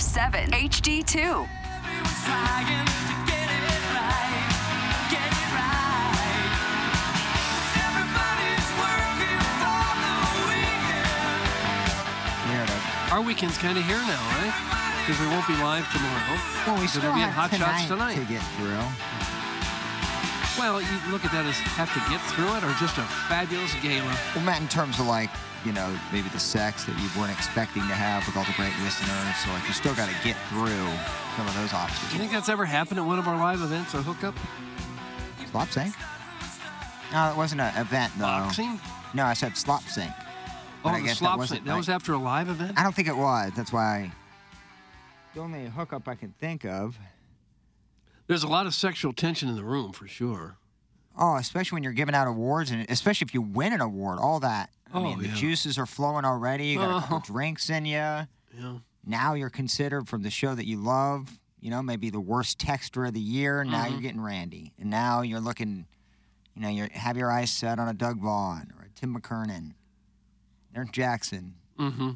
[0.00, 1.48] 1057 HD2.
[13.10, 14.54] Our weekend's kind of here now, right?
[15.02, 16.38] Because we won't be live tomorrow.
[16.64, 18.22] Well, we Because still we'll be in have Hot Shots tonight, tonight.
[18.22, 18.78] to get through.
[20.60, 23.72] Well, you look at that as have to get through it or just a fabulous
[23.80, 24.12] gala.
[24.36, 25.30] Well, Matt, in terms of like,
[25.64, 28.76] you know, maybe the sex that you weren't expecting to have with all the great
[28.84, 29.32] listeners.
[29.40, 30.84] So, like, you still got to get through
[31.40, 32.12] some of those obstacles.
[32.12, 34.36] Do you think that's ever happened at one of our live events, a hookup?
[35.48, 35.96] Slop sync?
[37.08, 38.44] No, it wasn't an event, though.
[38.44, 38.78] Boxing?
[39.16, 40.12] No, I said slop sync.
[40.84, 41.64] Oh, the slop sync.
[41.64, 42.76] That was after a live event?
[42.76, 43.50] I don't think it was.
[43.56, 44.12] That's why.
[45.34, 46.98] The only hookup I can think of.
[48.30, 50.56] There's a lot of sexual tension in the room for sure.
[51.18, 54.38] Oh, especially when you're giving out awards, and especially if you win an award, all
[54.38, 54.70] that.
[54.94, 55.34] I Oh, mean, the yeah.
[55.34, 56.66] juices are flowing already.
[56.68, 57.22] You got a couple Oh.
[57.26, 57.96] drinks in you.
[57.96, 58.28] Yeah.
[59.04, 63.08] Now you're considered from the show that you love, you know, maybe the worst texter
[63.08, 63.64] of the year.
[63.64, 63.92] Now Mm-hmm.
[63.94, 64.74] you're getting Randy.
[64.78, 65.86] And now you're looking,
[66.54, 69.72] you know, you have your eyes set on a Doug Vaughn or a Tim McKernan.
[70.72, 71.54] They're Jackson.
[71.80, 72.10] Mm-hmm.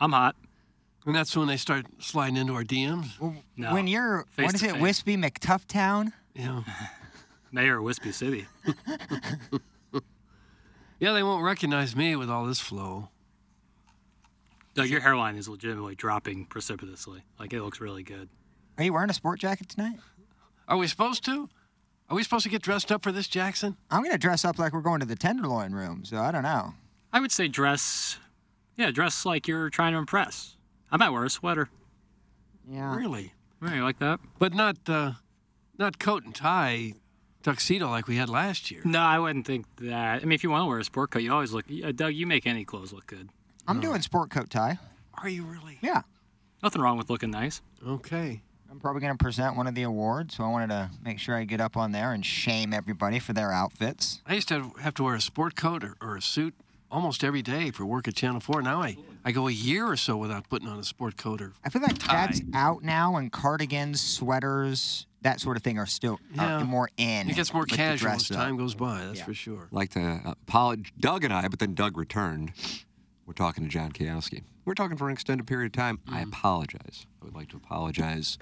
[0.00, 0.34] I'm hot.
[1.06, 3.18] And that's when they start sliding into our DMs.
[3.18, 4.82] Well, No, when you're, face what is to it, face.
[4.82, 6.12] Wispy McTufftown?
[6.34, 6.62] Yeah.
[7.52, 8.46] Mayor of Wispy City.
[11.00, 13.08] Yeah, they won't recognize me with all this flow.
[14.74, 17.22] Doug, your hairline is legitimately dropping precipitously.
[17.38, 18.28] Like it looks really good.
[18.76, 19.96] Are you wearing a sport jacket tonight?
[20.68, 21.48] Are we supposed to?
[22.10, 23.78] Are we supposed to get dressed up for this, Jackson?
[23.90, 26.42] I'm going to dress up like we're going to the Tenderloin room, so I don't
[26.42, 26.74] know.
[27.14, 28.18] I would say dress,
[28.76, 30.56] yeah, dress like you're trying to impress.
[30.92, 31.68] I might wear a sweater.
[32.68, 32.96] Yeah.
[32.96, 33.32] Really?
[33.60, 34.20] Right, you like that?
[34.38, 35.12] But not uh,
[35.78, 36.94] not coat and tie
[37.42, 38.82] tuxedo like we had last year.
[38.84, 40.22] No, I wouldn't think that.
[40.22, 41.66] I mean, if you want to wear a sport coat, you always look.
[41.70, 43.28] Uh, Doug, you make any clothes look good.
[43.66, 44.78] I'm doing sport coat tie.
[45.22, 45.78] Are you really?
[45.80, 46.02] Yeah.
[46.62, 47.62] Nothing wrong with looking nice.
[47.86, 48.42] Okay.
[48.70, 51.34] I'm probably going to present one of the awards, so I wanted to make sure
[51.34, 54.22] I get up on there and shame everybody for their outfits.
[54.26, 56.54] I used to have to wear a sport coat or, or a suit
[56.90, 58.62] almost every day for work at Channel 4.
[58.62, 61.52] Now I, I go a year or so without putting on a sport coat or
[61.64, 62.14] I feel like tie.
[62.26, 66.60] that's out now, and cardigans, sweaters, that sort of thing are still Yeah.
[66.60, 67.28] are more in.
[67.28, 68.36] It gets more casual as dress up.
[68.36, 69.24] time goes by, that's Yeah.
[69.24, 69.68] for sure.
[69.70, 70.92] like to apologize.
[70.96, 72.52] Uh, Doug and I, but then Doug returned.
[73.26, 74.42] We're talking to John Kowski.
[74.64, 76.00] We're talking for an extended period of time.
[76.08, 76.30] I mm-hmm.
[76.30, 77.06] apologize.
[77.20, 78.38] I would like to apologize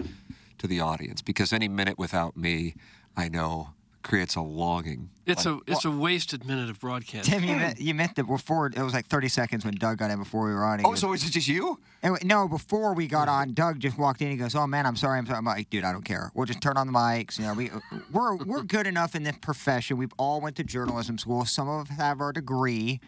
[0.57, 2.75] to the audience because any minute without me,
[3.15, 3.69] I know
[4.09, 5.07] creates a longing.
[5.27, 7.29] It's a it's a wasted minute of broadcast.
[7.29, 10.09] Tim, you meant, you meant that before it was like 30 seconds when Doug got
[10.09, 10.79] in before we were on.
[10.79, 11.79] He Oh, goes- so is it just you?
[12.01, 14.31] And we- no, before we got on, Doug just walked in.
[14.31, 15.19] He goes, "Oh man, I'm sorry.
[15.19, 16.31] I'm sorry." I'm like, "Dude, I don't care.
[16.33, 17.37] We'll just turn on the mics.
[17.37, 17.69] You know, we
[18.11, 19.97] we're we're good enough in this profession.
[19.97, 21.45] We've all went to journalism school.
[21.45, 22.99] Some of us have our degree,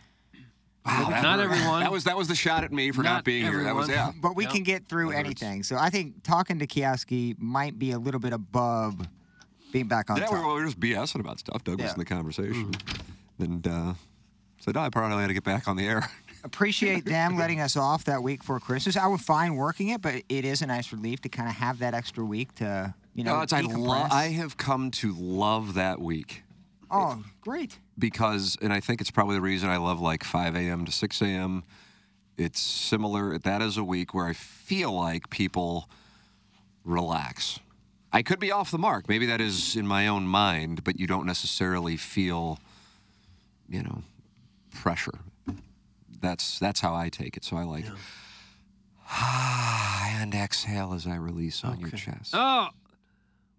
[0.86, 1.52] Wow, that Not hurt.
[1.52, 1.80] everyone.
[1.82, 3.64] That was that was the shot at me for not, Not being here.
[3.64, 4.12] That was yeah.
[4.22, 4.52] but we Yeah.
[4.52, 5.64] can get through That anything.
[5.64, 9.08] So I think talking to Kioski might be a little bit above
[9.72, 10.34] being back on Yeah, top.
[10.34, 11.64] were, we were just BSing about stuff.
[11.64, 13.44] Doug was in the conversation, Mm-hmm.
[13.44, 13.94] and uh,
[14.60, 16.10] said, "I probably had to get back on the air."
[16.44, 18.98] Appreciate them letting us off that week for Christmas.
[18.98, 21.80] I would fine working it, but it is a nice relief to kind of have
[21.80, 23.40] that extra week to you know.
[23.40, 26.42] No, I, lo- I have come to love that week.
[26.90, 27.78] oh, great.
[28.00, 30.84] because, and I think it's probably the reason I love like 5 a.m.
[30.86, 31.64] to 6 a.m.
[32.38, 33.38] It's similar.
[33.38, 35.88] That is a week where I feel like people
[36.84, 37.60] relax.
[38.14, 39.08] I could be off the mark.
[39.08, 42.60] Maybe that is in my own mind, but you don't necessarily feel,
[43.70, 44.04] you know,
[44.74, 45.20] pressure.
[46.22, 47.44] That's that's how I take it.
[47.44, 47.86] So I like
[49.08, 52.34] Ah and exhale as I release on your chest.
[52.34, 52.68] Oh,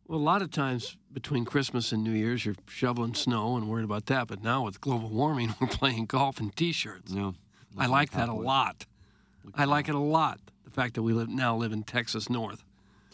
[0.07, 3.85] Well, a lot of times between Christmas and New Year's, you're shoveling snow and worried
[3.85, 4.29] about that.
[4.29, 7.13] But now with global warming, we're playing golf in t-shirts.
[7.13, 7.33] Yeah.
[7.77, 8.87] I like that a lot.
[9.55, 10.39] I like it a lot.
[10.65, 12.63] The fact that we live now live in Texas North.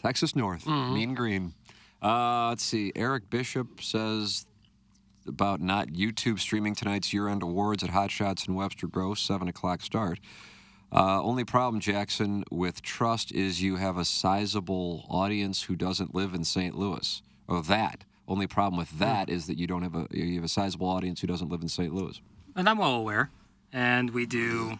[0.01, 1.53] Texas North, mean green.
[2.01, 2.91] Uh, let's see.
[2.95, 4.45] Eric Bishop says
[5.27, 9.81] about not YouTube streaming tonight's year-end awards at Hot Shots in Webster Groves, seven o'clock
[9.81, 10.19] start.
[10.91, 16.33] Uh, only problem, Jackson, with trust is you have a sizable audience who doesn't live
[16.33, 16.75] in St.
[16.75, 17.21] Louis.
[17.47, 18.05] Or that.
[18.27, 21.19] Only problem with that is that you don't have a you have a sizable audience
[21.21, 21.93] who doesn't live in St.
[21.93, 22.21] Louis.
[22.55, 23.31] And I'm well aware.
[23.73, 24.79] And we do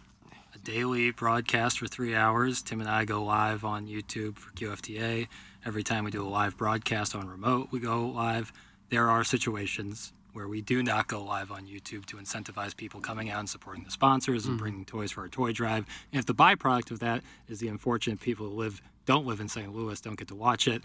[0.59, 2.61] a daily broadcast for three hours.
[2.61, 5.27] Tim and I go live on YouTube for QFTA.
[5.65, 8.51] Every time we do a live broadcast on remote, we go live.
[8.89, 13.29] There are situations where we do not go live on YouTube to incentivize people coming
[13.29, 15.85] out and supporting the sponsors and bringing toys for our toy drive.
[16.11, 19.47] And if the byproduct of that is the unfortunate people who live don't live in
[19.47, 19.73] St.
[19.73, 20.83] Louis don't get to watch it,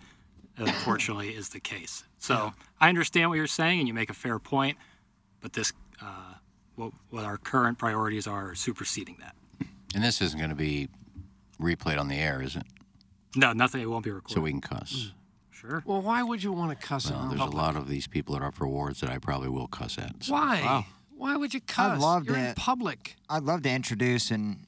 [0.56, 2.04] unfortunately is the case.
[2.18, 4.78] So I understand what you're saying, and you make a fair point.
[5.40, 6.34] But this, uh,
[6.76, 9.34] what, what our current priorities are, are superseding that.
[9.94, 10.88] And this isn't going to be
[11.60, 12.64] replayed on the air, is it?
[13.36, 13.80] No, nothing.
[13.80, 14.34] It won't be recorded.
[14.34, 14.92] So we can cuss.
[14.92, 15.10] Mm.
[15.50, 15.82] Sure.
[15.86, 17.54] Well, why would you want to cuss Well, in there's public?
[17.54, 19.96] a lot of these people that are up for awards that I probably will cuss
[19.98, 20.24] at.
[20.24, 20.86] So- Why?
[21.16, 21.92] Why would you cuss?
[21.92, 22.48] I'd love You're to.
[22.48, 23.16] in public.
[23.30, 24.66] I'd love to introduce and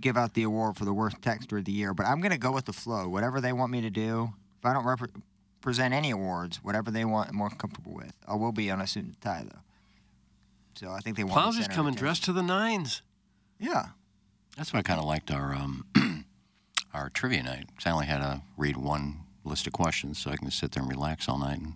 [0.00, 2.38] give out the award for the worst texter of the year, but I'm going to
[2.38, 3.08] go with the flow.
[3.08, 5.10] Whatever they want me to do, if I don't repre-
[5.60, 8.12] present any awards, whatever they want, I'm more comfortable with.
[8.28, 9.58] I will be on a suit and tie though.
[10.74, 11.36] So I think they want.
[11.36, 13.02] me Plowsy's center coming dressed to the nines.
[13.58, 13.86] Yeah.
[14.56, 15.84] That's why I kind of liked our um,
[16.94, 17.66] our trivia night.
[17.76, 20.82] 'cause I only had to read one list of questions, so I can sit there
[20.82, 21.74] and relax all night and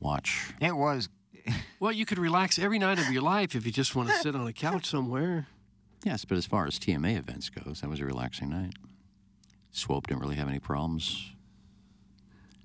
[0.00, 0.52] watch.
[0.60, 1.08] It was.
[1.80, 4.34] Well, you could relax every night of your life if you just want to sit
[4.34, 5.46] on a couch somewhere.
[6.04, 8.74] Yes, but as far as TMA events goes, that was a relaxing night.
[9.70, 11.30] Swope didn't really have any problems.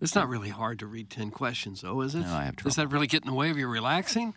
[0.02, 2.22] It's not really hard to read 10 questions, though, is it?
[2.22, 4.34] No, I have Does that really get in the way of your relaxing?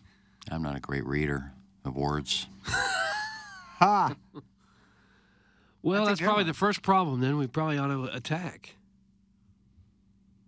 [0.49, 1.53] I'm not a great reader
[1.85, 2.47] of words.
[3.79, 4.15] Ha!
[5.87, 6.49] Well, That's that's, probably one.
[6.49, 8.75] the first problem, then we probably ought to attack.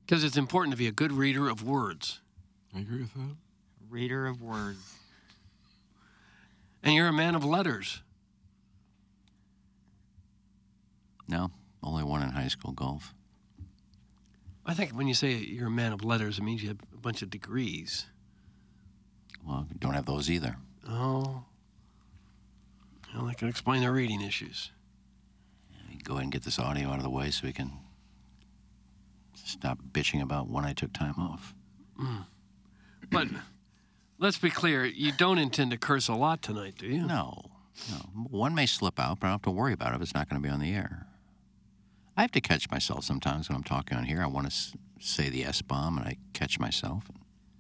[0.05, 2.21] Because it's important to be a good reader of words.
[2.75, 3.37] I agree with that.
[3.89, 4.97] Reader of words.
[6.83, 8.03] And you're a man of letters.
[11.29, 11.53] No,
[11.85, 13.15] only one in high school golf.
[14.67, 16.97] I think when you say you're a man of letters, it means you have a
[16.97, 18.07] bunch of degrees.
[19.47, 20.57] Well, don't have those either.
[20.89, 21.45] Oh.
[23.15, 24.73] Well, that can explain the reading issues.
[26.05, 27.73] Go ahead and get this audio out of the way so we can
[29.35, 31.55] stop bitching about when I took time off.
[32.01, 32.25] Mm.
[33.11, 33.29] But
[34.19, 37.07] let's be clear, you don't intend to curse a lot tonight, do you?
[37.07, 37.43] No,
[37.91, 37.97] no.
[38.31, 40.29] One may slip out, but I don't have to worry about it if it's not
[40.29, 41.07] going to be on the air.
[42.17, 44.21] I have to catch myself sometimes when I'm talking on here.
[44.23, 47.05] I want to s- say the S bomb, and I catch myself.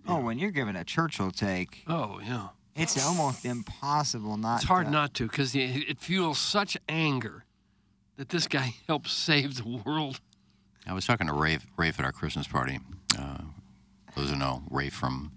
[0.06, 2.48] Oh, when you're giving a Churchill take, Oh, yeah.
[2.74, 4.56] it's almost impossible not.
[4.56, 7.44] It's hard to, not to because it fuels such anger
[8.18, 10.20] that this guy helped save the world.
[10.86, 12.80] I was talking to Rafe, Rafe at our Christmas party.
[13.18, 13.38] Uh,
[14.14, 15.32] those who know Rafe from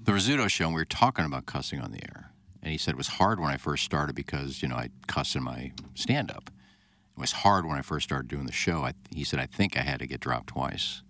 [0.00, 2.30] the Rizzuto show, and we were talking about cussing on the air.
[2.62, 5.34] And he said it was hard when I first started because, you know, I cuss
[5.34, 6.50] in my stand up.
[7.16, 8.84] It was hard when I first started doing the show.
[8.84, 11.02] I, he said, I think I had to get dropped twice.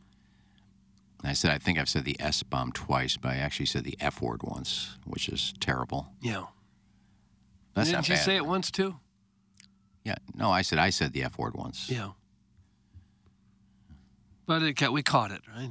[1.22, 3.84] And I said, I think I've said the S bomb twice, but I actually said
[3.84, 6.08] the F word once, which is terrible.
[6.20, 6.44] Yeah.
[7.74, 8.24] That's Didn't not you bad.
[8.24, 8.96] say it once too?
[10.04, 11.88] Yeah, no, I said I said the F word once.
[11.90, 12.10] Yeah.
[14.46, 15.70] But it, ca- we caught it, right?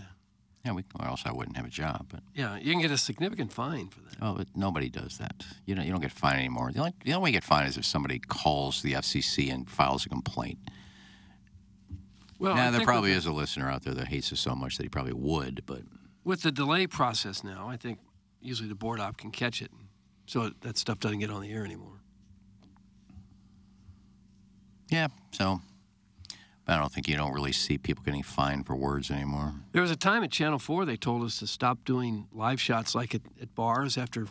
[0.66, 2.08] Yeah, we, or else I wouldn't have a job.
[2.10, 4.16] But Yeah, you can get a significant fine for that.
[4.22, 5.46] Oh, but nobody does that.
[5.66, 5.86] You don't.
[5.86, 6.72] You don't get fined anymore.
[6.72, 9.70] The only, the only way you get fined is if somebody calls the FCC and
[9.70, 10.58] files a complaint.
[12.40, 14.40] Well, I yeah, there think probably with is a listener out there that hates us
[14.40, 15.64] so much that he probably would.
[15.66, 15.82] But
[16.24, 18.00] With the delay process now, I think
[18.42, 19.72] usually the board op can catch it,
[20.26, 22.00] so that stuff doesn't get on the air anymore.
[24.94, 25.60] Yeah, so
[26.68, 29.54] I don't think you don't really see people getting fined for words anymore.
[29.74, 32.94] There was a time at Channel Four they told us to stop doing live shots
[32.96, 34.28] like at, at bars after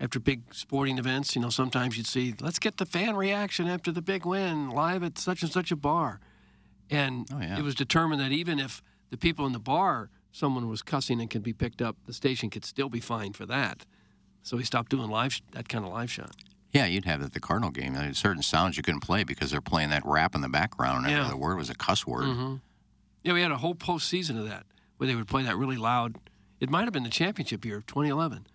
[0.00, 1.34] after big sporting events.
[1.34, 5.02] You know, sometimes you'd see, let's get the fan reaction after the big win live
[5.02, 6.20] at such and such a bar,
[6.90, 7.58] and Oh, yeah.
[7.58, 11.30] it was determined that even if the people in the bar someone was cussing and
[11.30, 13.86] could be picked up, the station could still be fined for that.
[14.42, 16.34] So we stopped doing live sh- that kind of live shot.
[16.74, 17.94] Yeah, you'd have that at the Cardinal game.
[17.94, 21.14] There certain sounds you couldn't play because they're playing that rap in the background, and
[21.14, 21.26] Yeah.
[21.26, 22.24] other word was a cuss word.
[22.34, 22.56] hmm
[23.22, 24.66] Yeah, we had a whole postseason of that
[24.98, 26.16] where they would play that really loud.
[26.60, 28.46] It might have been the championship year of 2011,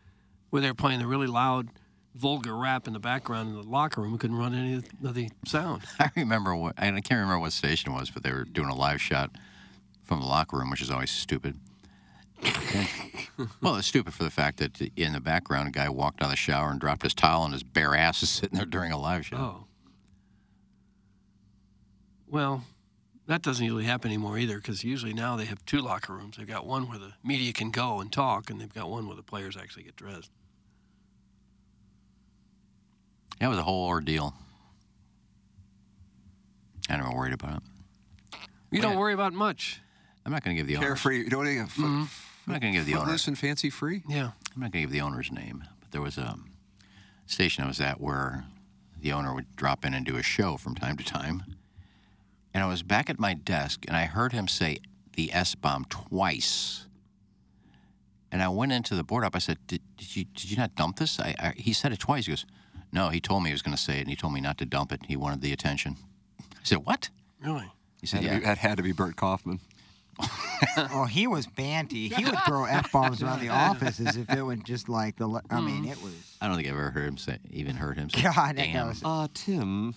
[0.49, 1.69] where they were playing the really loud,
[2.13, 4.11] vulgar rap in the background in the locker room.
[4.11, 5.83] We couldn't run any of the sound.
[5.99, 8.67] I remember what and I can't remember what station it was, but they were doing
[8.69, 9.31] a live shot
[10.03, 11.57] from the locker room, which is always stupid.
[13.61, 16.31] Well, it's stupid for the fact that in the background, a guy walked out of
[16.31, 18.99] the shower and dropped his towel, and his bare ass is sitting there during a
[18.99, 19.37] live show.
[19.37, 19.65] Oh.
[22.27, 22.63] Well,
[23.27, 26.37] that doesn't usually happen anymore either because usually now they have two locker rooms.
[26.37, 29.15] They've got one where the media can go and talk, and they've got one where
[29.15, 30.31] the players actually get dressed.
[33.39, 34.33] Yeah, it was a whole ordeal.
[36.89, 38.39] I'm not worried about it.
[38.71, 39.81] You don't worry about much.
[40.25, 40.87] I'm not going to give the owners.
[40.87, 41.23] Carefree.
[41.23, 42.01] You don't want to mm-hmm.
[42.01, 42.09] get
[42.49, 43.05] I'm not going to give the owners.
[43.05, 44.01] footloose and fancy free.
[44.07, 44.31] Yeah.
[44.55, 46.49] I'm not going to give the owner's name, but there was a um,
[47.27, 48.45] station I was at where
[48.99, 51.43] the owner would drop in and do a show from time to time.
[52.51, 54.79] And I was back at my desk and I heard him say
[55.13, 56.87] the S bomb twice.
[58.31, 59.35] And I went into the board up.
[59.35, 61.99] I said, "Did, did you did you not dump this?" I, I, he said it
[61.99, 62.25] twice.
[62.27, 62.45] He goes,
[62.91, 64.59] "No." He told me he was going to say it, and he told me not
[64.59, 65.01] to dump it.
[65.07, 65.95] He wanted the attention.
[66.39, 67.09] I said, "What?"
[67.43, 67.71] Really?
[68.01, 69.61] He said, Had "Yeah." be- that had to be Bert Kaufman.
[70.77, 72.09] oh, he was banty.
[72.09, 75.27] He would throw f bombs around the office as if it would just like the.
[75.27, 76.13] le- I mean, it was.
[76.41, 79.01] I don't think I've ever heard him say, even heard him say, God, "Damn." was-
[79.03, 79.95] Uh, Tim.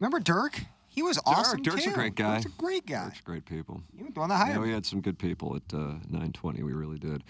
[0.00, 0.60] Remember Dirk?
[0.88, 1.90] He was awesome Dirk's too.
[1.90, 2.36] a great guy.
[2.36, 3.04] He's a great guy.
[3.06, 3.82] Dirk's great people.
[3.96, 5.78] He was the one that hired Yeah, we had some good people at uh,
[6.10, 6.62] 920.
[6.62, 7.22] We really did.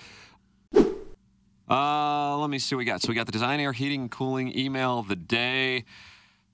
[1.71, 3.01] Uh, let me see what we got.
[3.03, 5.85] So we got the design, air, heating, and cooling email of the day.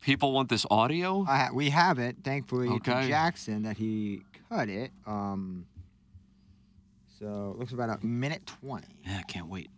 [0.01, 1.25] People want this audio.
[1.29, 3.03] I ha- we have it, thankfully, Okay.
[3.03, 4.91] to Jackson that he cut it.
[5.07, 5.67] Um,
[7.19, 8.87] so it looks about a minute 20.
[9.07, 9.71] Yeah, I can't wait.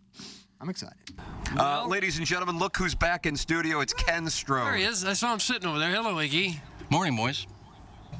[0.59, 0.95] I'm excited.
[1.57, 3.79] Uh, ladies and gentlemen, look who's back in studio.
[3.81, 4.65] It's Ken Stroh.
[4.65, 5.03] There he is.
[5.03, 5.89] I saw him sitting over there.
[5.89, 6.59] Hello, Iggy.
[6.91, 7.47] Morning, boys.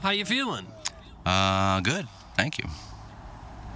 [0.01, 0.65] How you feeling?
[1.25, 2.07] Uh, good.
[2.35, 2.65] Thank you.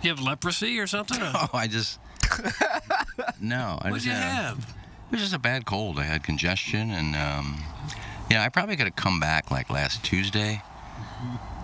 [0.01, 1.21] You have leprosy or something?
[1.21, 1.99] or- Oh, I just.
[3.39, 4.57] no, I What'd just you had have?
[4.59, 5.99] It was just a bad cold.
[5.99, 7.61] I had congestion, and um,
[8.31, 10.61] you know, I probably could have come back like last Tuesday.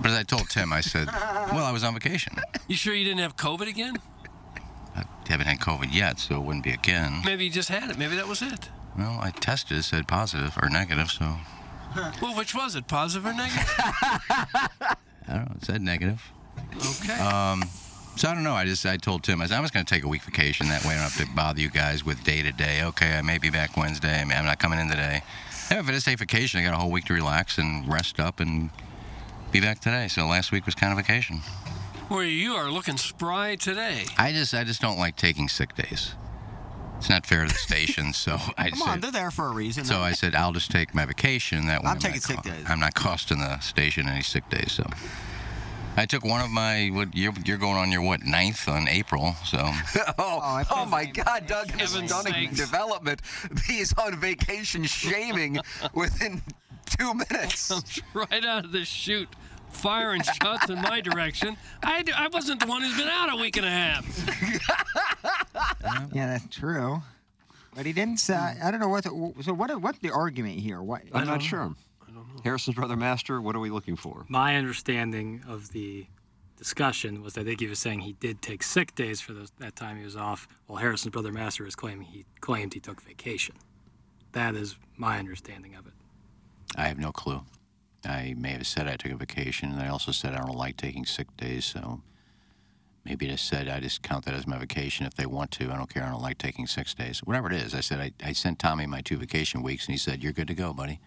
[0.01, 2.34] But as I told Tim, I said, "Well, I was on vacation.
[2.68, 3.98] You sure you didn't have COVID again?
[4.96, 7.98] I haven't had COVID yet, so it wouldn't be again." Maybe you just had it.
[7.98, 8.70] Maybe that was it.
[8.98, 11.38] Well, I tested, said positive or negative, so
[12.22, 12.88] Well, which was it?
[12.88, 13.70] Positive or negative?
[13.77, 14.96] I
[15.27, 15.56] don't know.
[15.56, 16.22] It said negative.
[16.75, 17.13] Okay.
[17.13, 17.63] Um,
[18.15, 18.53] so I don't know.
[18.53, 20.68] I just I told Tim I, said, I was going to take a week vacation.
[20.68, 22.84] That way I don't have to bother you guys with day to day.
[22.84, 24.20] Okay, I may be back Wednesday.
[24.20, 25.22] I I'm not coming in today.
[25.70, 28.20] Yeah, if I just take vacation, I got a whole week to relax and rest
[28.20, 28.70] up and
[29.51, 30.08] be back today.
[30.08, 31.41] So last week was kind of vacation.
[32.10, 34.05] Well, you are looking spry today.
[34.17, 36.13] I just I just don't like taking sick days.
[36.98, 38.88] It's not fair to the station, so I Come said.
[38.89, 39.86] on, they're there for a reason.
[39.86, 41.67] So I said I'll just take my vacation.
[41.67, 42.65] That way I'm not taking sick co- days.
[42.67, 44.72] I'm not costing the station any sick days.
[44.74, 44.86] So
[45.98, 46.89] I took one of my.
[46.93, 49.36] What you're, you're going on your what ninth on April?
[49.46, 52.58] So oh, oh, oh my God, Doug, a Heaven's stunning sakes.
[52.58, 53.22] development.
[53.67, 55.60] He's on vacation shaming
[55.93, 56.41] within
[57.01, 57.67] two minutes.
[57.70, 59.29] Comes right out of the chute,
[59.70, 61.58] firing shots in my direction.
[61.84, 64.05] I, I wasn't the one who's been out a week and a half.
[66.13, 67.01] Yeah, that's true.
[67.75, 68.36] But he didn't say.
[68.36, 69.03] I don't know what.
[69.03, 69.81] The, so what?
[69.81, 70.81] What's the argument here?
[70.81, 71.03] What?
[71.13, 71.74] I'm not sure.
[72.43, 73.41] Harrison's brother master.
[73.41, 74.25] What are we looking for?
[74.27, 76.05] My understanding of the
[76.58, 79.98] discussion was that Iggy was saying he did take sick days for those, that time
[79.98, 83.55] he was off, while Harrison's brother Master is claiming he claimed he took vacation.
[84.34, 85.93] That is my understanding of it.
[86.75, 87.42] I have no clue.
[88.06, 90.78] I may have said I took a vacation, and I also said I don't like
[90.78, 91.66] taking sick days.
[91.66, 92.01] So
[93.06, 95.72] maybe I said I just count that as my vacation if they want to.
[95.72, 96.04] I don't care.
[96.04, 97.20] I don't like taking six days.
[97.20, 100.00] Whatever it is, I said I, I sent Tommy my two vacation weeks, and he
[100.00, 101.00] said you're good to go, buddy.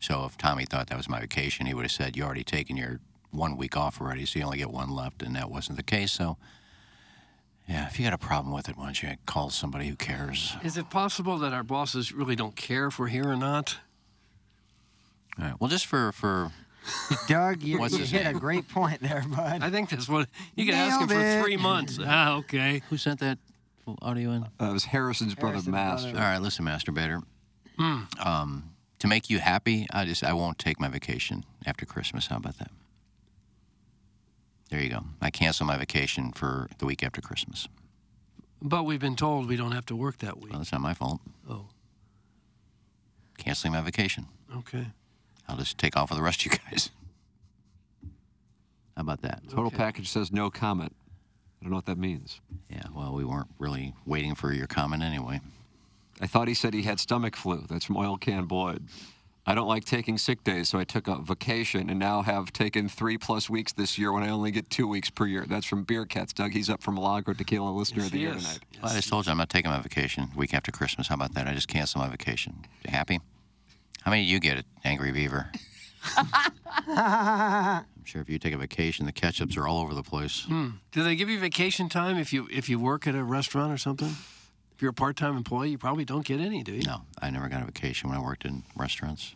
[0.00, 2.76] So if Tommy thought that was my vacation, he would have said you already taken
[2.76, 5.84] your one week off already, so you only get one left, and that wasn't the
[5.84, 6.12] case.
[6.12, 6.36] So.
[7.66, 10.54] Yeah, if you got a problem with it, why don't you call somebody who cares?
[10.62, 13.78] Is it possible that our bosses really don't care if we're here or not?
[15.38, 15.54] All right.
[15.60, 16.50] Well, just for for
[17.28, 18.38] Doug, you, What's you his hit a name?
[18.38, 19.62] great point there, bud.
[19.62, 21.42] I think that's what you can ask him Nailed for it.
[21.42, 21.98] three months.
[22.04, 22.82] Ah, okay.
[22.90, 23.38] who sent that
[24.02, 24.42] audio in?
[24.60, 26.10] Uh, it was Harrison's brother Harrison's master.
[26.12, 26.24] brother.
[26.26, 27.22] All right, listen, masturbator.
[27.78, 28.00] Hmm.
[28.24, 32.26] Um, to make you happy, I just I won't take my vacation after Christmas.
[32.28, 32.70] How about that?
[34.70, 35.04] There you go.
[35.20, 37.68] I cancel my vacation for the week after Christmas.
[38.62, 40.50] But we've been told we don't have to work that week.
[40.50, 41.20] Well, that's not my fault.
[41.48, 41.66] Oh,
[43.38, 44.26] Canceling my vacation.
[44.56, 44.86] okay.
[45.48, 46.90] I'll just take off with the rest of you guys.
[48.96, 49.42] How about that?
[49.48, 50.94] Total package says no comment.
[51.60, 52.40] I don't know what that means.
[52.70, 52.82] Yeah.
[52.94, 55.40] Well, we weren't really waiting for your comment anyway.
[56.20, 57.64] I thought he said he had stomach flu.
[57.68, 58.84] That's from Oil Can Boyd.
[59.46, 62.88] I don't like taking sick days, so I took a vacation and now have taken
[62.88, 65.44] three plus weeks this year when I only get two weeks per year.
[65.46, 66.52] That's from Beer Cats, Doug.
[66.52, 68.42] He's up from Milagro Tequila listener Yes, of the year is.
[68.44, 68.58] tonight.
[68.82, 71.08] Well, I just told you I'm not taking my vacation week after Christmas.
[71.08, 71.46] How about that?
[71.46, 72.64] I just canceled my vacation.
[72.86, 73.20] You happy?
[74.04, 75.50] How many do you get, it, Angry Beaver?
[76.86, 80.42] I'm sure if you take a vacation, the ketchups are all over the place.
[80.42, 80.68] Hmm.
[80.92, 83.78] Do they give you vacation time if you if you work at a restaurant or
[83.78, 84.08] something?
[84.76, 86.82] If you're a part-time employee, you probably don't get any, do you?
[86.82, 89.34] No, I never got a vacation when I worked in restaurants.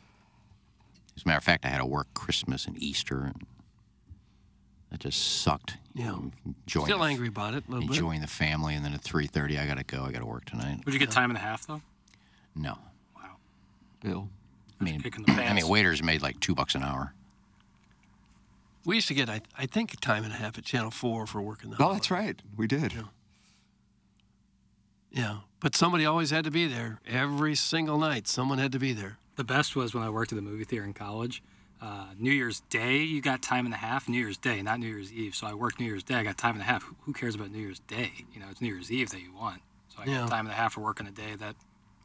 [1.17, 3.47] As a matter of fact, I had to work Christmas and Easter, and
[4.91, 5.77] that just sucked.
[5.95, 6.17] Yeah.
[6.67, 7.97] Enjoying Still the- angry about it a little bit.
[7.97, 10.05] enjoying the family, and then at 3:30, I got to go.
[10.05, 10.81] I got to work tonight.
[10.85, 11.81] Would you get time and a half though?
[12.55, 12.77] No.
[13.17, 13.37] Wow,
[14.03, 14.29] Bill.
[14.81, 17.13] I mean, Kicking the I mean, waiters made like two bucks an hour.
[18.85, 21.27] We used to get, I, I think, a time and a half at Channel 4
[21.27, 22.41] for working the Oh, that's right.
[22.57, 22.95] We did.
[25.11, 25.39] Yeah.
[25.61, 27.01] But somebody always had to be there.
[27.07, 29.19] Every single night, someone had to be there.
[29.37, 31.43] The best was when I worked at the movie theater in college.
[31.81, 34.09] Uh, New Year's Day, you got time and a half.
[34.09, 35.35] New Year's Day, not New Year's Eve.
[35.35, 36.15] So I worked New Year's Day.
[36.15, 36.83] I got time and a half.
[36.83, 38.11] Who, who cares about New Year's Day?
[38.33, 39.61] You know, it's New Year's Eve that you want.
[39.89, 40.21] So I Yeah.
[40.21, 41.55] got time and a half for working a day that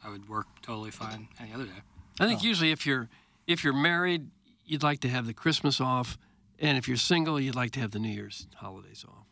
[0.04, 1.82] I would work totally fine any other day.
[2.20, 2.46] I think oh.
[2.46, 3.10] usually if you're
[3.48, 4.30] if you're married,
[4.66, 6.18] you'd like to have the Christmas off,
[6.60, 9.26] and if you're single, you'd like to have the New Year's holidays off.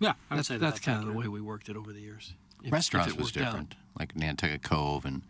[0.00, 1.76] Yeah, I would that's, say that that's that's kind of the way we worked it
[1.76, 2.32] over the years.
[2.32, 3.44] If- if Restaurants it was worked out.
[3.52, 5.22] different, like Nantucket Cove, and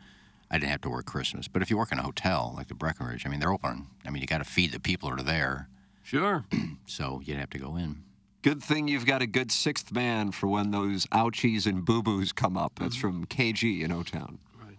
[0.51, 1.49] I didn't have to work Christmas.
[1.49, 3.89] But if you work in a hotel like the Breckenridge, I mean, they're open.
[4.07, 5.69] I mean, you got to feed the people that are there.
[6.03, 6.45] Sure.
[6.87, 8.03] so you'd have to go in.
[8.43, 12.33] Good thing you've got a good sixth man for when those ouchies and boo boos
[12.33, 12.79] come up.
[12.79, 13.23] That's mm-hmm.
[13.23, 14.39] from KG in O Town.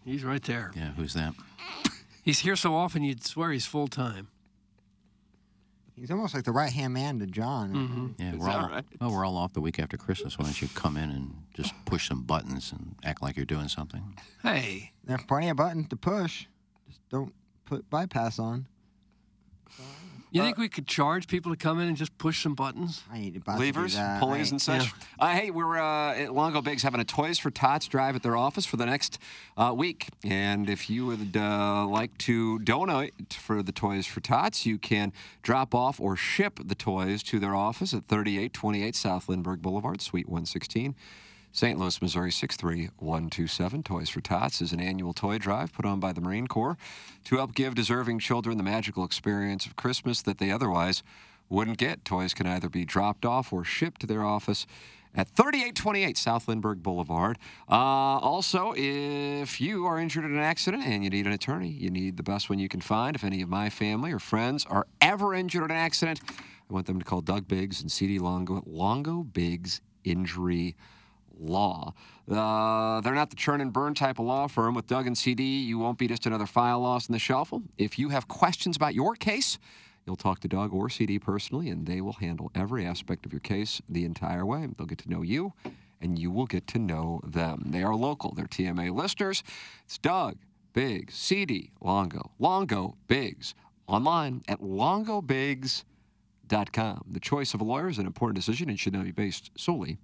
[0.10, 0.72] He's right there.
[0.75, 1.36] Yeah, who's that?
[2.24, 4.28] He's here so often you'd swear he's full time.
[5.96, 7.74] He's almost like the right hand man to John.
[7.74, 8.08] Mm-hmm.
[8.18, 8.86] Yeah, we're that all right?
[9.00, 10.39] well, we're all off the week after Christmas.
[10.39, 13.68] Why don't you come in and just push some buttons and act like you're doing
[13.68, 14.16] something?
[14.42, 14.94] Hey.
[15.04, 16.48] There's plenty of buttons to push.
[16.88, 17.34] Just don't
[17.66, 18.66] put bypass on.
[20.32, 23.02] You think we could charge people to come in and just push some buttons?
[23.12, 24.92] I ain't about Levers, pulleys, and such.
[25.20, 28.38] Uh, hey, we're uh, at Longo Biggs having a Toys for Tots drive at their
[28.38, 29.18] office for the next
[29.58, 30.10] uh, week.
[30.24, 35.14] And if you would uh, like to donate for the Toys for Tots, you can
[35.42, 40.28] drop off or ship the toys to their office at 3828 South Lindbergh Boulevard, Suite
[40.28, 40.96] 116.
[41.51, 41.79] St.
[41.79, 43.84] Louis, Missouri 63127.
[43.84, 46.77] Toys for Tots is an annual toy drive put on by the Marine Corps
[47.25, 51.02] to help give deserving children the magical experience of Christmas that they otherwise
[51.50, 52.06] wouldn't get.
[52.06, 54.67] Toys can either be dropped off or shipped to their office
[55.15, 57.39] at 3828 South Lindbergh Boulevard.
[57.67, 61.89] Uh, also, if you are injured in an accident and you need an attorney, you
[61.89, 63.15] need the best one you can find.
[63.15, 66.86] If any of my family or friends are ever injured in an accident, I want
[66.86, 70.76] them to call Doug Biggs and CD Longo at Longo Biggs Injury
[71.39, 71.93] Law.
[72.30, 74.75] Uh, they're not the churn and burn type of law firm.
[74.75, 77.63] With Doug and CD, you won't be just another file lost in the shuffle.
[77.78, 79.58] If you have questions about your case,
[80.06, 83.39] you'll talk to Doug or CD personally, and they will handle every aspect of your
[83.39, 84.67] case the entire way.
[84.78, 85.54] They'll get to know you,
[86.02, 87.63] and you will get to know them.
[87.67, 89.43] They are local, they're TMA listeners.
[89.86, 90.38] It's Doug,
[90.73, 93.54] Biggs, CD, Longo, Longo, Biggs,
[93.88, 97.06] online at longobiggs.com.
[97.10, 99.97] The choice of a lawyer is an important decision and should not be based solely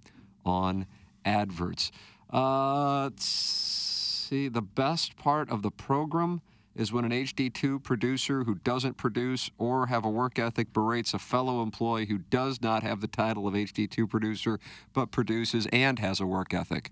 [0.44, 0.86] on
[1.26, 1.90] adverts.
[2.32, 6.40] Uh, let's see, the best part of the program
[6.74, 11.18] is when an HD2 producer who doesn't produce or have a work ethic berates a
[11.18, 14.60] fellow employee who does not have the title of HD2 producer
[14.92, 16.90] but produces and has a work ethic.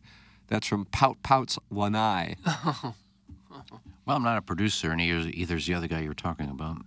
[0.48, 2.36] That's from Pout Pouts Lanai.
[4.06, 6.78] Well, I'm not a producer, and either, either's the other guy you're talking about.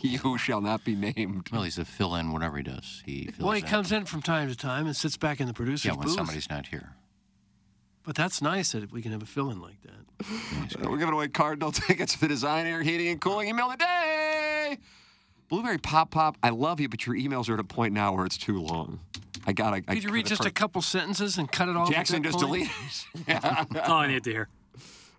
[0.08, 1.48] He who shall not be named.
[1.52, 3.02] Well, he's a fill-in, whatever he does.
[3.04, 3.66] He fills Well, he in.
[3.66, 6.16] comes in from time to time and sits back in the producer's Yeah, when booth.
[6.16, 6.94] somebody's not here.
[8.02, 10.24] But that's nice that we can have a fill-in like that.
[10.82, 13.72] Uh, we're giving away Cardinal tickets for the Design Air Heating and Cooling email of
[13.72, 14.78] the day.
[15.48, 18.24] Blueberry Pop Pop, I love you, but your emails are at a point now where
[18.24, 19.00] it's too long.
[19.46, 19.76] I gotta.
[19.88, 21.88] I Could you read gotta just a couple sentences and cut it off?
[21.88, 22.68] at Jackson that just point?
[22.68, 22.70] delete
[23.14, 23.28] it.
[23.28, 23.64] yeah.
[23.70, 24.48] That's all I need to hear.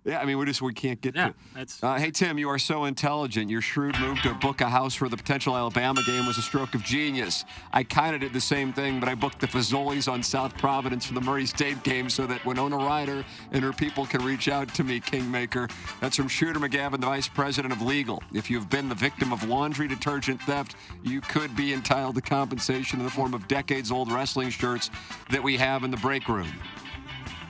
[0.03, 1.33] Yeah, I mean, we just we can't get Yeah, to.
[1.53, 1.83] that's.
[1.83, 3.51] Uh, hey Tim, you are so intelligent.
[3.51, 6.73] Your shrewd move to book a house for the potential Alabama game was a stroke
[6.73, 7.45] of genius.
[7.71, 11.05] I kind of did the same thing, but I booked the Fazoli's on South Providence
[11.05, 14.73] for the Murray State game so that Winona Ryder and her people can reach out
[14.73, 15.67] to me, Kingmaker.
[15.99, 18.23] That's from Shooter McGavin, the Vice President of Legal.
[18.33, 22.97] If you've been the victim of laundry detergent theft, you could be entitled to compensation
[22.97, 24.89] in the form of decades-old wrestling shirts
[25.29, 26.51] that we have in the break room.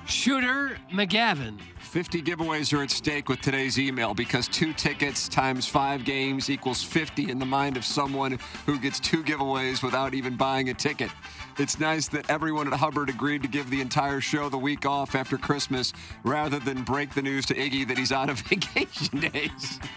[0.05, 1.57] Shooter McGavin.
[1.91, 6.81] 50 giveaways are at stake with today's email because two tickets times five games equals
[6.81, 11.11] 50 in the mind of someone who gets two giveaways without even buying a ticket.
[11.57, 15.15] It's nice that everyone at Hubbard agreed to give the entire show the week off
[15.15, 15.91] after Christmas
[16.23, 19.81] rather than break the news to Iggy that he's out of vacation days.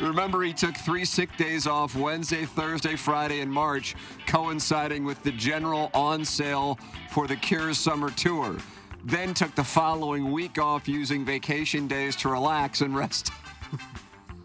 [0.00, 3.94] Remember, he took three sick days off Wednesday, Thursday, Friday, and March,
[4.26, 6.78] coinciding with the general on sale
[7.10, 8.56] for the Cure Summer Tour.
[9.04, 13.30] Then took the following week off using vacation days to relax and rest.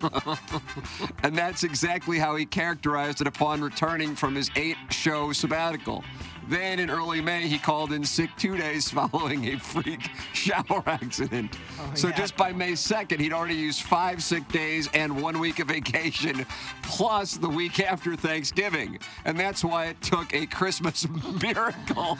[1.23, 6.03] and that's exactly how he characterized it upon returning from his eight show sabbatical.
[6.49, 11.57] Then in early May, he called in sick two days following a freak shower accident.
[11.79, 15.59] Oh, so just by May 2nd, he'd already used five sick days and one week
[15.59, 16.45] of vacation,
[16.81, 18.99] plus the week after Thanksgiving.
[19.25, 21.07] And that's why it took a Christmas
[21.41, 22.17] miracle.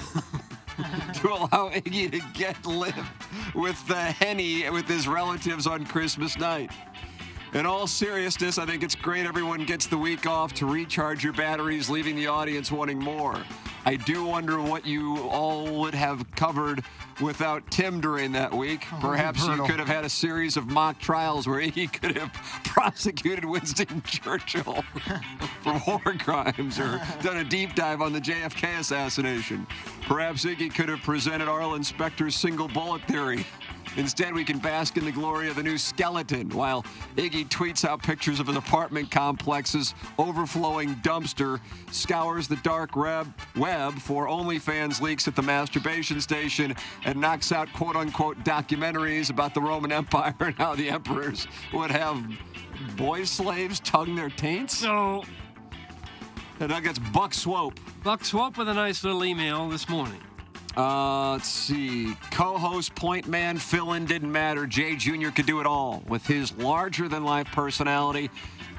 [1.15, 3.09] to allow Iggy to get live
[3.55, 6.71] with the Henny with his relatives on Christmas night.
[7.53, 11.33] In all seriousness, I think it's great everyone gets the week off to recharge your
[11.33, 13.37] batteries, leaving the audience wanting more.
[13.85, 16.83] I do wonder what you all would have covered
[17.21, 18.85] without Tim during that week.
[19.01, 22.31] Perhaps you could have had a series of mock trials where Iggy could have
[22.63, 24.83] prosecuted Winston Churchill
[25.61, 29.67] for war crimes or done a deep dive on the JFK assassination.
[30.03, 33.45] Perhaps Iggy could have presented Arlen Specter's single bullet theory.
[33.95, 36.83] Instead, we can bask in the glory of the new skeleton while
[37.15, 41.59] Iggy tweets out pictures of his apartment complex's overflowing dumpster,
[41.91, 46.75] scours the dark web, web for OnlyFans leaks at the masturbation station,
[47.05, 51.91] and knocks out quote unquote documentaries about the Roman Empire and how the emperors would
[51.91, 52.23] have
[52.95, 54.77] boy slaves tongue their taints.
[54.79, 55.23] So,
[56.59, 57.79] And that gets Buck Swope.
[58.03, 60.21] Buck Swope with a nice little email this morning.
[60.75, 62.15] Uh, let's see.
[62.31, 64.65] Co-host, point man, fill-in didn't matter.
[64.65, 65.29] Jay Jr.
[65.29, 68.31] could do it all with his larger-than-life personality.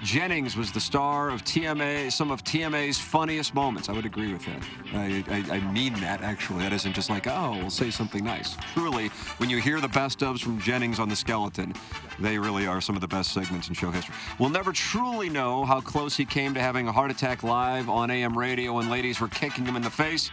[0.05, 3.89] Jennings was the star of TMA, some of TMA's funniest moments.
[3.89, 4.63] I would agree with that.
[4.93, 6.59] I, I, I mean that actually.
[6.59, 8.55] That isn't just like, oh, we'll say something nice.
[8.75, 11.73] Truly, when you hear the best ofs from Jennings on the skeleton,
[12.21, 14.15] they really are some of the best segments in show history.
[14.39, 18.11] We'll never truly know how close he came to having a heart attack live on
[18.11, 20.31] AM radio when ladies were kicking him in the face.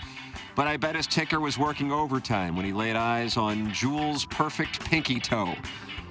[0.53, 4.83] But I bet his ticker was working overtime when he laid eyes on Jules' perfect
[4.83, 5.55] pinky toe.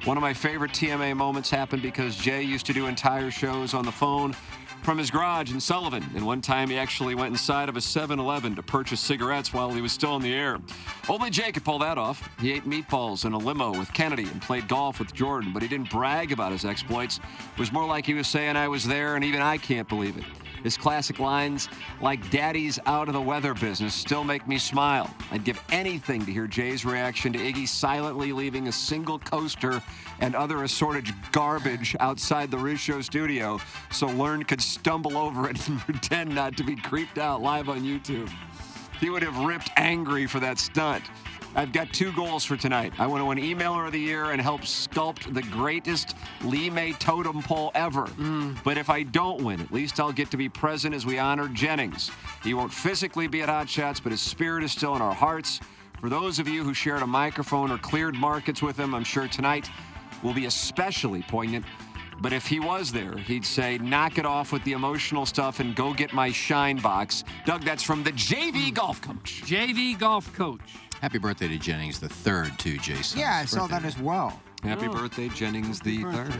[0.04, 3.84] One of my favorite TMA moments happened because Jay used to do entire shows on
[3.84, 4.34] the phone
[4.82, 6.02] from his garage in Sullivan.
[6.14, 9.70] And one time he actually went inside of a 7 Eleven to purchase cigarettes while
[9.70, 10.58] he was still in the air.
[11.06, 12.26] Only Jay could pull that off.
[12.40, 15.68] He ate meatballs in a limo with Kennedy and played golf with Jordan, but he
[15.68, 17.18] didn't brag about his exploits.
[17.52, 20.16] It was more like he was saying, I was there and even I can't believe
[20.16, 20.24] it.
[20.62, 21.68] His classic lines,
[22.00, 25.12] like Daddy's out of the weather business, still make me smile.
[25.30, 29.82] I'd give anything to hear Jay's reaction to Iggy silently leaving a single coaster
[30.20, 33.58] and other assorted garbage outside the Riz Show studio
[33.90, 37.80] so Lern could stumble over it and pretend not to be creeped out live on
[37.80, 38.30] YouTube.
[39.00, 41.02] He would have ripped angry for that stunt.
[41.56, 42.92] I've got two goals for tonight.
[42.98, 47.42] I want to win Emailer of the Year and help sculpt the greatest Lemay totem
[47.42, 48.06] pole ever.
[48.64, 51.48] But if I don't win, at least I'll get to be present as we honor
[51.48, 52.10] Jennings.
[52.44, 55.60] He won't physically be at Hot Shots, but his spirit is still in our hearts.
[56.00, 59.26] For those of you who shared a microphone or cleared markets with him, I'm sure
[59.26, 59.68] tonight
[60.22, 61.64] will be especially poignant.
[62.20, 65.74] But if he was there, he'd say, knock it off with the emotional stuff and
[65.74, 67.24] go get my shine box.
[67.44, 69.42] Doug, that's from the JV golf coach.
[69.46, 70.60] JV golf coach.
[71.00, 73.20] Happy birthday to Jennings, the third, too, Jason.
[73.20, 74.40] Yeah, I saw that as well.
[74.62, 74.92] Happy oh.
[74.92, 76.34] birthday, Jennings the third.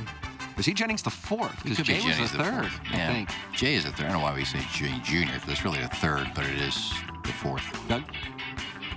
[0.57, 1.53] Was he Jennings the fourth?
[1.61, 2.81] It Because could be Jay was Jennings the third, fourth.
[2.93, 3.13] I Yeah.
[3.13, 3.31] think.
[3.55, 4.07] Jay is the third.
[4.07, 6.57] I don't know why we say Jay Junior because it's really a third, but it
[6.61, 6.93] is
[7.25, 7.65] the fourth.
[7.89, 8.03] Doug?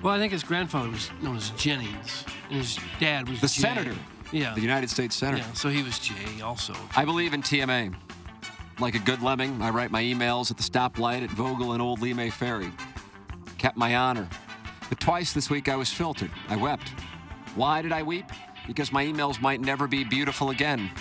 [0.01, 3.61] Well, I think his grandfather was known as Jennings, and his dad was The Jay.
[3.61, 3.95] senator.
[4.33, 4.53] Yeah.
[4.55, 5.37] The United States Senator.
[5.47, 6.73] Yeah, so he was Jay also.
[6.97, 7.93] I believe in TMA.
[8.79, 11.99] Like a good lemming, I write my emails at the stoplight at Vogel and Old
[12.01, 12.71] Lemay Ferry.
[13.59, 14.27] Kept my honor.
[14.93, 16.29] But twice this week I was filtered.
[16.49, 16.89] I wept.
[17.55, 18.27] Why did I weep?
[18.67, 20.91] Because my emails might never be beautiful again.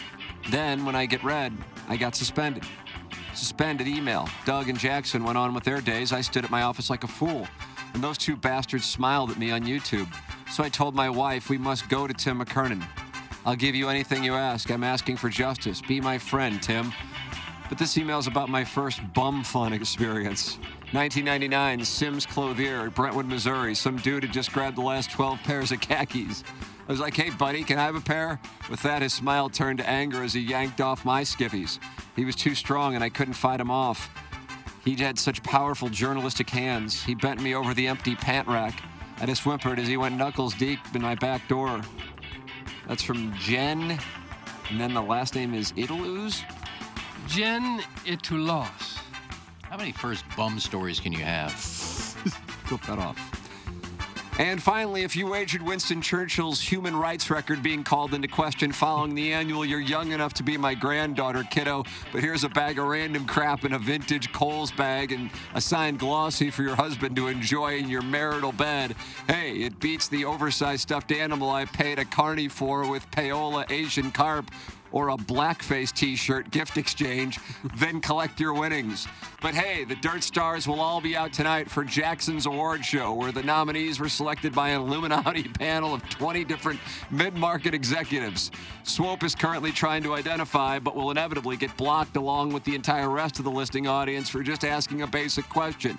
[0.49, 1.53] Then, when I get read,
[1.91, 2.65] I got suspended.
[3.35, 4.31] Suspended email.
[4.47, 6.11] Doug and Jackson went on with their days.
[6.11, 7.47] I stood at my office like a fool.
[7.93, 10.09] And those two bastards smiled at me on YouTube.
[10.51, 12.83] So I told my wife we must go to Tim McKernan.
[13.45, 14.71] I'll give you anything you ask.
[14.71, 15.83] I'm asking for justice.
[15.83, 16.95] Be my friend, Tim.
[17.73, 20.59] But this email is about my first bum fun experience.
[20.93, 23.75] 1999, Sims Clothier, Brentwood, Missouri.
[23.75, 26.45] Some dude had just grabbed the last 12 pairs of khakis.
[26.87, 28.39] I was like, hey, buddy, can I have a pair?
[28.69, 31.79] With that, his smile turned to anger as he yanked off my skivvies.
[32.15, 34.11] He was too strong and I couldn't fight him off.
[34.85, 37.03] He had such powerful journalistic hands.
[37.03, 38.83] He bent me over the empty pant rack.
[39.19, 41.81] I just whimpered as he went knuckles deep in my back door.
[42.87, 43.99] That's from Jen.
[44.69, 46.45] And then the last name is Italuz.
[47.27, 48.99] Jen Itulos.
[49.63, 51.53] How many first bum stories can you have?
[52.67, 53.19] Clip that off.
[54.39, 59.15] And finally, if you wagered Winston Churchill's human rights record being called into question following
[59.15, 62.87] the annual You're Young Enough to Be My Granddaughter, kiddo, but here's a bag of
[62.87, 67.29] random crap in a vintage Kohl's bag and a signed glossy for your husband to
[67.29, 68.97] enjoy in your marital bed.
[69.29, 74.11] Hey, it beats the oversized stuffed animal I paid a carny for with payola Asian
[74.11, 74.51] carp
[74.93, 77.39] or a blackface t shirt gift exchange,
[77.77, 79.09] then collect your winnings.
[79.41, 83.33] But hey, the Dirt Stars will all be out tonight for Jackson's Award Show, where
[83.33, 86.79] the nominees were selected by an Illuminati panel of 20 different
[87.11, 88.51] mid market executives.
[88.85, 93.11] Swope is currently trying to identify, but will inevitably get blocked along with the entire
[93.11, 95.99] rest of the listing audience for just asking a basic question.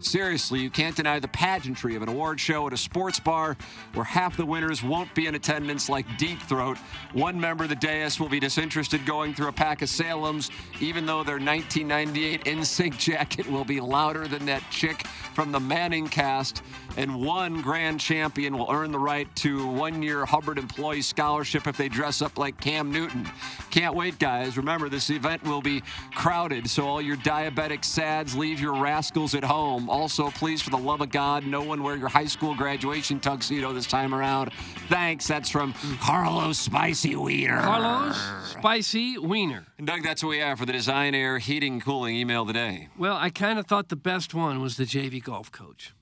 [0.00, 3.56] Seriously, you can't deny the pageantry of an award show at a sports bar
[3.94, 6.76] where half the winners won't be in attendance like Deep Throat.
[7.12, 11.06] One member of the dais will be disinterested going through a pack of Salem's, even
[11.06, 16.60] though their 1998 NSYNC jacket will be louder than that chick from the ManningCast.
[16.96, 21.76] And one grand champion will earn the right to one year Hubbard Employee Scholarship if
[21.76, 23.28] they dress up like Cam Newton.
[23.70, 24.56] Can't wait, guys.
[24.56, 25.82] Remember, this event will be
[26.14, 29.83] crowded, so all your diabetic sads, leave your rascals at home.
[29.88, 33.72] Also, please, for the love of God, no one wear your high school graduation tuxedo
[33.72, 34.52] this time around.
[34.88, 35.26] Thanks.
[35.26, 37.60] That's from Carlos Spicy Wiener.
[37.60, 38.16] Carlos
[38.50, 39.66] Spicy Wiener.
[39.78, 42.88] And Doug, that's what we have for the Design Air Heating Cooling email today.
[42.98, 45.94] Well, I kind of thought the best one was the JV golf coach.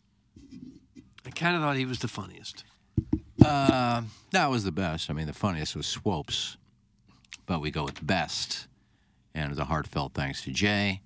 [1.24, 2.64] I kind of thought he was the funniest.
[3.44, 5.10] Uh, that was the best.
[5.10, 6.56] I mean, the funniest was Swopes,
[7.46, 8.68] but we go with best.
[9.34, 11.00] And it was a heartfelt thanks to Jay.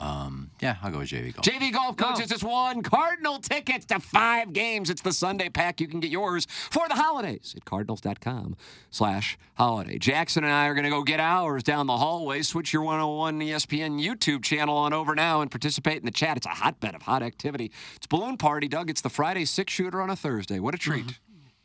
[0.00, 1.44] Um, yeah, I'll go with JV Golf.
[1.44, 4.88] JV Golf Coaches just won Cardinal tickets to five games.
[4.88, 5.80] It's the Sunday pack.
[5.80, 8.56] You can get yours for the holidays at cardinals.com
[8.90, 9.98] slash holiday.
[9.98, 12.40] Jackson and I are going to go get ours down the hallway.
[12.40, 16.38] Switch your 101 ESPN YouTube channel on over now and participate in the chat.
[16.38, 17.70] It's a hotbed of hot activity.
[17.96, 18.88] It's Balloon Party, Doug.
[18.88, 20.58] It's the Friday six shooter on a Thursday.
[20.60, 21.18] What a treat.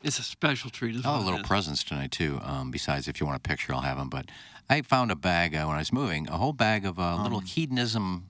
[0.05, 1.21] It's a special treat as Oh, well.
[1.21, 2.39] a little presents tonight too.
[2.43, 4.09] Um, besides, if you want a picture, I'll have them.
[4.09, 4.29] But
[4.69, 7.39] I found a bag uh, when I was moving, a whole bag of uh, little
[7.39, 8.27] hedonism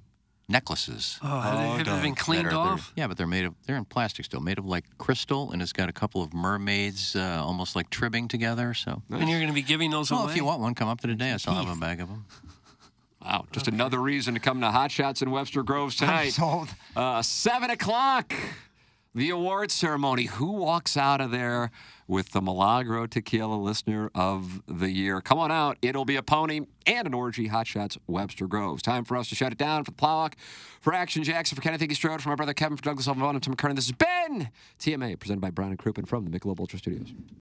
[0.48, 1.20] necklaces.
[1.22, 2.94] Oh, have they- have they been cleaned are- off?
[2.96, 5.74] Yeah, but they're made of they're in plastic still, made of like crystal, and it's
[5.74, 8.74] got a couple of mermaids, uh, almost like tribbing together.
[8.74, 9.02] So.
[9.12, 10.18] And you're going to be giving those away.
[10.18, 10.32] Well, away?
[10.34, 11.46] if you want one, come up to the dais.
[11.48, 12.26] I'll have a bag of them.
[13.22, 16.30] Wow, just another reason to come to Hot Shots in Webster Groves tonight.
[16.30, 16.70] sold.
[16.96, 18.32] Uh, seven o'clock,
[19.16, 20.24] the award ceremony.
[20.26, 21.72] Who walks out of there
[22.06, 25.22] with the Milagro Tequila Listener of the Year?
[25.22, 25.78] Come on out.
[25.82, 27.48] It'll be a pony and an orgy.
[27.48, 28.82] Hot Shots Webster Groves.
[28.82, 30.34] Time for us to shut it down for the Plowhawk,
[30.82, 33.42] for Action Jackson, for Kenneth Hickey Strode, for my brother Kevin, for Douglas Elvon, and
[33.42, 33.76] Tim McKernan.
[33.76, 34.50] This has been
[34.80, 37.14] TMA, presented by Brown and Crouppen from the Michelob Ultra Studios.